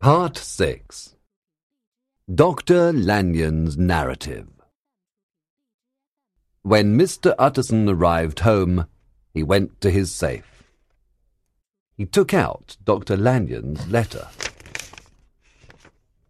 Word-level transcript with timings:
Part 0.00 0.38
6 0.38 1.14
Dr. 2.34 2.90
Lanyon's 2.90 3.76
Narrative 3.76 4.48
When 6.62 6.96
Mr. 6.96 7.34
Utterson 7.38 7.86
arrived 7.86 8.40
home, 8.40 8.86
he 9.34 9.42
went 9.42 9.78
to 9.82 9.90
his 9.90 10.10
safe. 10.10 10.62
He 11.98 12.06
took 12.06 12.32
out 12.32 12.78
Dr. 12.82 13.14
Lanyon's 13.14 13.88
letter. 13.88 14.28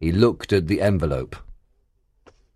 He 0.00 0.10
looked 0.10 0.52
at 0.52 0.66
the 0.66 0.80
envelope. 0.80 1.36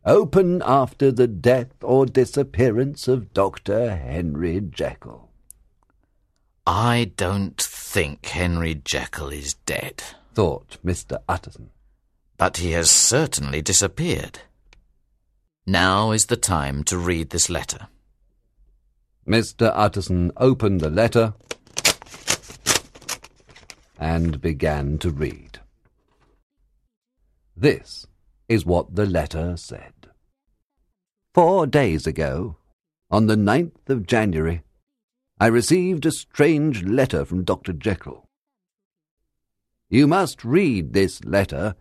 Open 0.05 0.61
after 0.67 1.13
the 1.13 1.29
death 1.29 1.71
or 1.85 2.07
disappearance 2.07 3.07
of 3.07 3.33
Dr. 3.33 3.95
Henry 3.95 4.61
Jekyll. 4.61 5.31
I 6.67 7.13
don't 7.17 7.63
think 7.63 8.27
Henry 8.27 8.75
Jekyll 8.75 9.29
is 9.29 9.55
dead, 9.55 10.03
thought 10.37 10.77
Mr. 10.85 11.17
Utterson. 11.27 11.71
but 12.37 12.59
he 12.59 12.73
has 12.73 12.91
certainly 12.91 13.63
disappeared. 13.63 14.41
Now 15.67 16.11
is 16.11 16.27
the 16.27 16.37
time 16.37 16.85
to 16.85 16.99
read 16.99 17.31
this 17.31 17.49
letter. 17.49 17.89
Mr. 19.27 19.73
Utterson 19.75 20.33
opened 20.37 20.83
the 20.83 20.91
letter 20.91 21.33
and 23.99 24.43
began 24.43 24.99
to 24.99 25.09
read. 25.09 25.61
This 27.57 28.07
is 28.47 28.67
what 28.67 28.95
the 28.95 29.07
letter 29.07 29.57
said. 29.57 29.95
Four 31.33 31.67
days 31.67 32.07
ago, 32.07 32.57
on 33.11 33.27
the 33.27 33.39
ninth 33.39 33.89
of 33.89 34.07
January, 34.07 34.61
I 35.41 35.47
received 35.47 36.05
a 36.05 36.11
strange 36.11 36.85
letter 36.85 37.25
from 37.25 37.43
Dr. 37.45 37.73
Jekyll. 37.73 38.26
You 39.89 40.07
must 40.07 40.45
read 40.45 40.93
this 40.93 41.25
letter 41.25 41.77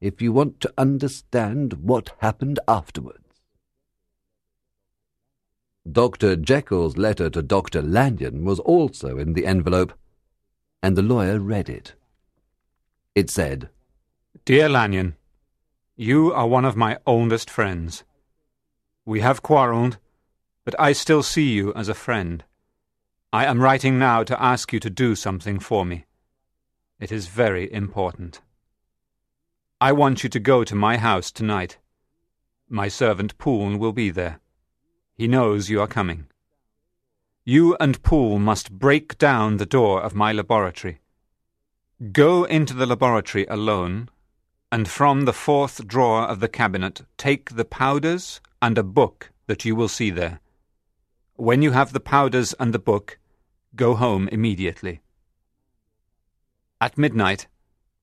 if 0.00 0.22
you 0.22 0.32
want 0.32 0.60
to 0.60 0.72
understand 0.78 1.74
what 1.74 2.12
happened 2.18 2.58
afterwards. 2.66 3.18
Dr. 5.90 6.36
Jekyll's 6.36 6.96
letter 6.96 7.28
to 7.30 7.42
Dr. 7.42 7.82
Lanyon 7.82 8.44
was 8.44 8.60
also 8.60 9.18
in 9.18 9.34
the 9.34 9.46
envelope, 9.46 9.92
and 10.82 10.96
the 10.96 11.02
lawyer 11.02 11.38
read 11.38 11.68
it. 11.68 11.94
It 13.14 13.28
said, 13.28 13.68
Dear 14.44 14.68
Lanyon, 14.68 15.16
you 15.96 16.32
are 16.32 16.46
one 16.46 16.64
of 16.64 16.76
my 16.76 16.98
oldest 17.06 17.50
friends. 17.50 18.04
We 19.04 19.20
have 19.20 19.42
quarrelled, 19.42 19.98
but 20.64 20.74
I 20.78 20.92
still 20.92 21.22
see 21.22 21.50
you 21.50 21.74
as 21.74 21.88
a 21.88 21.94
friend. 21.94 22.44
I 23.32 23.44
am 23.44 23.60
writing 23.60 23.98
now 23.98 24.22
to 24.24 24.42
ask 24.42 24.72
you 24.72 24.80
to 24.80 24.90
do 24.90 25.14
something 25.14 25.58
for 25.58 25.84
me. 25.84 26.06
It 27.00 27.10
is 27.10 27.28
very 27.28 27.72
important. 27.72 28.42
I 29.80 29.90
want 29.92 30.22
you 30.22 30.28
to 30.28 30.38
go 30.38 30.64
to 30.64 30.74
my 30.74 30.98
house 30.98 31.30
tonight. 31.30 31.78
My 32.68 32.88
servant 32.88 33.38
Poole 33.38 33.78
will 33.78 33.94
be 33.94 34.10
there. 34.10 34.40
He 35.14 35.26
knows 35.26 35.70
you 35.70 35.80
are 35.80 35.86
coming. 35.86 36.26
You 37.42 37.74
and 37.80 38.02
Poole 38.02 38.38
must 38.38 38.78
break 38.78 39.16
down 39.16 39.56
the 39.56 39.64
door 39.64 40.02
of 40.02 40.14
my 40.14 40.30
laboratory. 40.30 41.00
Go 42.12 42.44
into 42.44 42.74
the 42.74 42.84
laboratory 42.84 43.46
alone, 43.46 44.10
and 44.70 44.86
from 44.86 45.24
the 45.24 45.32
fourth 45.32 45.86
drawer 45.86 46.24
of 46.24 46.40
the 46.40 46.48
cabinet 46.48 47.00
take 47.16 47.56
the 47.56 47.64
powders 47.64 48.42
and 48.60 48.76
a 48.76 48.82
book 48.82 49.32
that 49.46 49.64
you 49.64 49.74
will 49.74 49.88
see 49.88 50.10
there. 50.10 50.40
When 51.36 51.62
you 51.62 51.70
have 51.70 51.94
the 51.94 52.00
powders 52.00 52.54
and 52.60 52.74
the 52.74 52.78
book, 52.78 53.18
go 53.74 53.94
home 53.94 54.28
immediately. 54.28 55.00
At 56.80 56.96
midnight, 56.96 57.46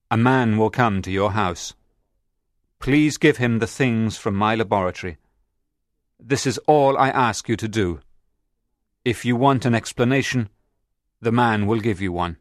a 0.08 0.16
man 0.16 0.56
will 0.56 0.70
come 0.70 1.02
to 1.02 1.10
your 1.10 1.32
house. 1.32 1.74
Please 2.78 3.16
give 3.16 3.38
him 3.38 3.58
the 3.58 3.66
things 3.66 4.16
from 4.16 4.36
my 4.36 4.54
laboratory. 4.54 5.18
This 6.20 6.46
is 6.46 6.58
all 6.68 6.96
I 6.96 7.08
ask 7.08 7.48
you 7.48 7.56
to 7.56 7.66
do. 7.66 8.00
If 9.04 9.24
you 9.24 9.34
want 9.34 9.64
an 9.64 9.74
explanation, 9.74 10.48
the 11.20 11.32
man 11.32 11.66
will 11.66 11.80
give 11.80 12.00
you 12.00 12.12
one. 12.12 12.36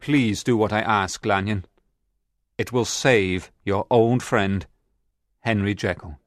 Please 0.00 0.44
do 0.44 0.56
what 0.56 0.72
I 0.72 0.80
ask, 0.80 1.26
Lanyon. 1.26 1.64
It 2.56 2.72
will 2.72 2.84
save 2.84 3.50
your 3.64 3.84
old 3.90 4.22
friend, 4.22 4.64
Henry 5.40 5.74
Jekyll. 5.74 6.20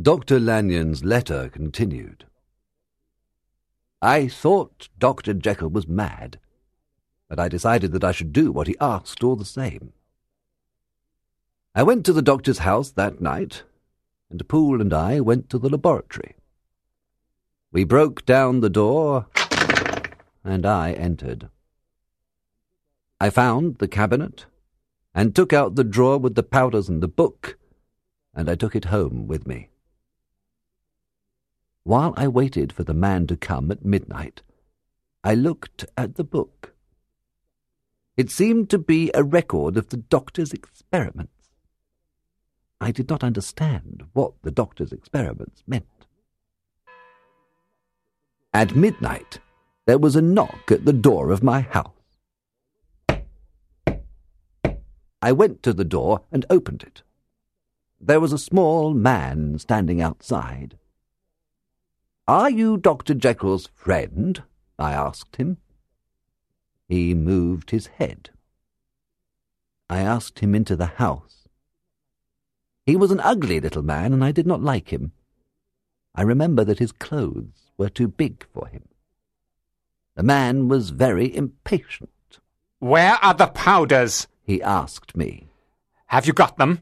Dr. 0.00 0.38
Lanyon's 0.38 1.02
letter 1.02 1.48
continued. 1.48 2.26
I 4.06 4.28
thought 4.28 4.88
Dr. 5.00 5.34
Jekyll 5.34 5.68
was 5.68 5.88
mad, 5.88 6.38
but 7.28 7.40
I 7.40 7.48
decided 7.48 7.90
that 7.90 8.04
I 8.04 8.12
should 8.12 8.32
do 8.32 8.52
what 8.52 8.68
he 8.68 8.76
asked 8.80 9.24
all 9.24 9.34
the 9.34 9.44
same. 9.44 9.92
I 11.74 11.82
went 11.82 12.06
to 12.06 12.12
the 12.12 12.22
doctor's 12.22 12.58
house 12.58 12.92
that 12.92 13.20
night, 13.20 13.64
and 14.30 14.46
Poole 14.46 14.80
and 14.80 14.94
I 14.94 15.18
went 15.18 15.50
to 15.50 15.58
the 15.58 15.68
laboratory. 15.68 16.36
We 17.72 17.82
broke 17.82 18.24
down 18.24 18.60
the 18.60 18.70
door, 18.70 19.26
and 20.44 20.64
I 20.64 20.92
entered. 20.92 21.48
I 23.20 23.28
found 23.28 23.78
the 23.78 23.88
cabinet, 23.88 24.46
and 25.16 25.34
took 25.34 25.52
out 25.52 25.74
the 25.74 25.82
drawer 25.82 26.18
with 26.18 26.36
the 26.36 26.44
powders 26.44 26.88
and 26.88 27.02
the 27.02 27.08
book, 27.08 27.58
and 28.32 28.48
I 28.48 28.54
took 28.54 28.76
it 28.76 28.84
home 28.84 29.26
with 29.26 29.48
me. 29.48 29.70
While 31.86 32.14
I 32.16 32.26
waited 32.26 32.72
for 32.72 32.82
the 32.82 32.94
man 32.94 33.28
to 33.28 33.36
come 33.36 33.70
at 33.70 33.84
midnight, 33.84 34.42
I 35.22 35.36
looked 35.36 35.84
at 35.96 36.16
the 36.16 36.24
book. 36.24 36.74
It 38.16 38.28
seemed 38.28 38.70
to 38.70 38.78
be 38.78 39.12
a 39.14 39.22
record 39.22 39.76
of 39.76 39.90
the 39.90 39.96
doctor's 39.96 40.52
experiments. 40.52 41.48
I 42.80 42.90
did 42.90 43.08
not 43.08 43.22
understand 43.22 44.02
what 44.14 44.32
the 44.42 44.50
doctor's 44.50 44.90
experiments 44.90 45.62
meant. 45.64 46.06
At 48.52 48.74
midnight, 48.74 49.38
there 49.86 49.98
was 49.98 50.16
a 50.16 50.20
knock 50.20 50.72
at 50.72 50.86
the 50.86 50.92
door 50.92 51.30
of 51.30 51.44
my 51.44 51.60
house. 51.60 51.92
I 55.22 55.30
went 55.30 55.62
to 55.62 55.72
the 55.72 55.84
door 55.84 56.22
and 56.32 56.44
opened 56.50 56.82
it. 56.82 57.04
There 58.00 58.18
was 58.18 58.32
a 58.32 58.38
small 58.38 58.92
man 58.92 59.60
standing 59.60 60.02
outside. 60.02 60.76
Are 62.28 62.50
you 62.50 62.76
Dr. 62.76 63.14
Jekyll's 63.14 63.68
friend? 63.76 64.42
I 64.80 64.92
asked 64.92 65.36
him. 65.36 65.58
He 66.88 67.14
moved 67.14 67.70
his 67.70 67.86
head. 67.86 68.30
I 69.88 70.00
asked 70.00 70.40
him 70.40 70.52
into 70.52 70.74
the 70.74 70.86
house. 70.86 71.46
He 72.84 72.96
was 72.96 73.12
an 73.12 73.20
ugly 73.20 73.60
little 73.60 73.82
man, 73.82 74.12
and 74.12 74.24
I 74.24 74.32
did 74.32 74.46
not 74.46 74.60
like 74.60 74.92
him. 74.92 75.12
I 76.16 76.22
remember 76.22 76.64
that 76.64 76.80
his 76.80 76.90
clothes 76.90 77.70
were 77.76 77.88
too 77.88 78.08
big 78.08 78.44
for 78.52 78.66
him. 78.66 78.88
The 80.16 80.24
man 80.24 80.66
was 80.66 80.90
very 80.90 81.34
impatient. 81.36 82.10
Where 82.80 83.18
are 83.22 83.34
the 83.34 83.46
powders? 83.46 84.26
He 84.42 84.60
asked 84.60 85.16
me. 85.16 85.48
Have 86.06 86.26
you 86.26 86.32
got 86.32 86.58
them? 86.58 86.80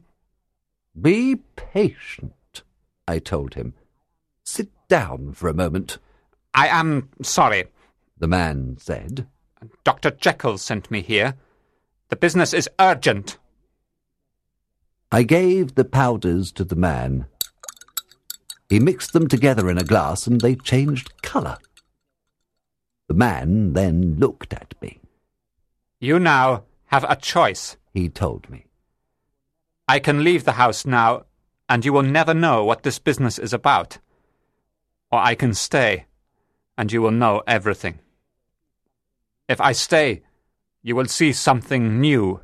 Be 0.99 1.35
patient, 1.55 2.63
I 3.07 3.19
told 3.19 3.53
him. 3.53 3.75
Down 4.87 5.33
for 5.33 5.47
a 5.49 5.53
moment, 5.53 5.97
I 6.53 6.67
am 6.67 7.09
sorry. 7.21 7.65
the 8.17 8.27
man 8.27 8.77
said. 8.79 9.27
Dr. 9.83 10.11
Jekyll 10.11 10.57
sent 10.57 10.89
me 10.91 11.01
here. 11.01 11.35
The 12.09 12.15
business 12.15 12.53
is 12.53 12.69
urgent. 12.79 13.37
I 15.11 15.23
gave 15.23 15.75
the 15.75 15.85
powders 15.85 16.51
to 16.53 16.63
the 16.63 16.75
man. 16.75 17.25
He 18.69 18.79
mixed 18.79 19.13
them 19.13 19.27
together 19.27 19.69
in 19.69 19.77
a 19.77 19.83
glass 19.83 20.27
and 20.27 20.41
they 20.41 20.55
changed 20.55 21.21
colour. 21.21 21.57
The 23.07 23.13
man 23.13 23.73
then 23.73 24.15
looked 24.17 24.53
at 24.53 24.75
me. 24.81 24.99
You 25.99 26.19
now 26.19 26.63
have 26.87 27.05
a 27.07 27.15
choice. 27.15 27.77
He 27.93 28.09
told 28.09 28.49
me. 28.49 28.65
I 29.87 29.99
can 29.99 30.23
leave 30.23 30.43
the 30.43 30.53
house 30.53 30.85
now, 30.85 31.25
and 31.69 31.85
you 31.85 31.93
will 31.93 32.03
never 32.03 32.33
know 32.33 32.63
what 32.63 32.83
this 32.83 32.97
business 32.99 33.37
is 33.37 33.53
about. 33.53 33.99
Or 35.11 35.19
I 35.19 35.35
can 35.35 35.53
stay, 35.53 36.05
and 36.77 36.91
you 36.91 37.01
will 37.01 37.11
know 37.11 37.41
everything. 37.47 37.99
If 39.47 39.61
I 39.61 39.71
stay, 39.73 40.23
you 40.81 40.95
will 40.95 41.05
see 41.05 41.31
something 41.33 41.99
new 42.01 42.41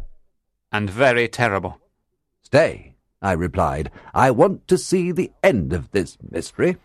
and 0.72 0.90
very 0.90 1.28
terrible. 1.28 1.80
Stay, 2.44 2.96
I 3.22 3.34
replied. 3.34 3.92
I 4.14 4.32
want 4.32 4.68
to 4.68 4.78
see 4.78 5.12
the 5.12 5.32
end 5.44 5.74
of 5.74 5.92
this 5.92 6.18
mystery, 6.30 6.78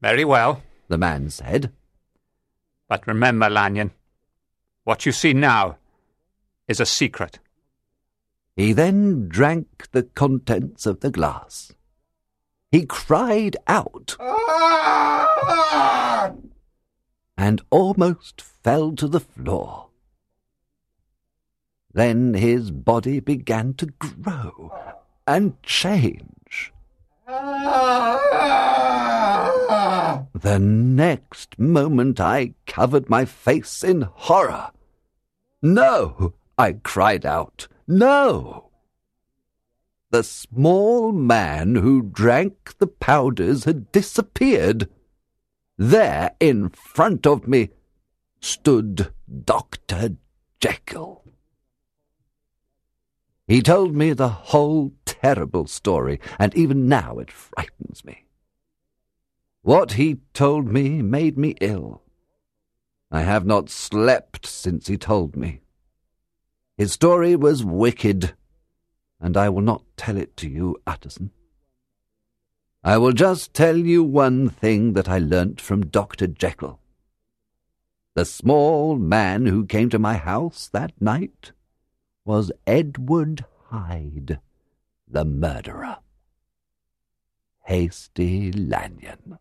Very 0.00 0.24
well, 0.24 0.62
the 0.88 0.98
man 0.98 1.30
said. 1.30 1.72
but 2.88 3.06
remember, 3.06 3.48
Lanyon, 3.48 3.90
what 4.84 5.06
you 5.06 5.12
see 5.12 5.32
now 5.32 5.76
is 6.68 6.80
a 6.80 6.86
secret. 6.86 7.38
He 8.56 8.72
then 8.72 9.28
drank 9.28 9.88
the 9.92 10.02
contents 10.02 10.84
of 10.84 11.00
the 11.00 11.10
glass. 11.10 11.72
He 12.72 12.84
cried 12.86 13.56
out 13.68 14.16
ah! 14.18 15.42
and 17.36 17.60
almost 17.68 18.40
fell 18.40 18.92
to 18.92 19.06
the 19.06 19.20
floor. 19.20 19.90
Then 21.92 22.32
his 22.32 22.70
body 22.70 23.20
began 23.20 23.74
to 23.74 23.86
grow 23.98 24.72
and 25.26 25.62
change. 25.62 26.72
Ah! 27.28 28.22
The 30.32 30.58
next 30.58 31.58
moment 31.58 32.20
I 32.20 32.54
covered 32.66 33.10
my 33.10 33.26
face 33.26 33.84
in 33.84 34.00
horror. 34.00 34.70
No, 35.60 36.32
I 36.56 36.72
cried 36.72 37.26
out, 37.26 37.68
no! 37.86 38.71
The 40.12 40.22
small 40.22 41.10
man 41.10 41.76
who 41.76 42.02
drank 42.02 42.76
the 42.76 42.86
powders 42.86 43.64
had 43.64 43.90
disappeared. 43.92 44.90
There, 45.78 46.32
in 46.38 46.68
front 46.68 47.26
of 47.26 47.48
me, 47.48 47.70
stood 48.38 49.10
Dr. 49.46 50.18
Jekyll. 50.60 51.24
He 53.48 53.62
told 53.62 53.96
me 53.96 54.12
the 54.12 54.28
whole 54.28 54.92
terrible 55.06 55.66
story, 55.66 56.20
and 56.38 56.54
even 56.54 56.86
now 56.88 57.18
it 57.18 57.30
frightens 57.30 58.04
me. 58.04 58.26
What 59.62 59.92
he 59.92 60.18
told 60.34 60.66
me 60.66 61.00
made 61.00 61.38
me 61.38 61.54
ill. 61.62 62.02
I 63.10 63.22
have 63.22 63.46
not 63.46 63.70
slept 63.70 64.44
since 64.44 64.88
he 64.88 64.98
told 64.98 65.36
me. 65.36 65.62
His 66.76 66.92
story 66.92 67.34
was 67.34 67.64
wicked, 67.64 68.34
and 69.22 69.36
I 69.36 69.48
will 69.48 69.62
not 69.62 69.84
tell 69.96 70.16
it 70.16 70.36
to 70.38 70.48
you, 70.48 70.76
Utterson. 70.86 71.30
I 72.82 72.98
will 72.98 73.12
just 73.12 73.54
tell 73.54 73.76
you 73.76 74.02
one 74.02 74.48
thing 74.48 74.94
that 74.94 75.08
I 75.08 75.18
learnt 75.18 75.60
from 75.60 75.86
Dr. 75.86 76.26
Jekyll. 76.26 76.80
The 78.14 78.24
small 78.24 78.96
man 78.96 79.46
who 79.46 79.64
came 79.64 79.88
to 79.90 79.98
my 80.00 80.16
house 80.16 80.68
that 80.72 81.00
night 81.00 81.52
was 82.24 82.50
Edward 82.66 83.44
Hyde, 83.68 84.40
the 85.08 85.24
murderer. 85.24 85.98
Hastie 87.60 88.50
Lanyon. 88.50 89.38